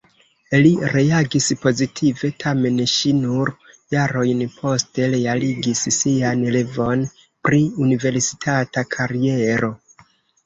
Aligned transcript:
Li 0.65 0.69
reagis 0.91 1.49
pozitive, 1.63 2.29
tamen 2.43 2.79
ŝi 2.93 3.11
nur 3.17 3.51
jarojn 3.95 4.41
poste 4.53 5.09
realigis 5.13 5.83
sian 5.97 6.41
revon 6.55 7.03
pri 7.49 7.59
universitata 7.89 8.85
kariero. 8.97 9.71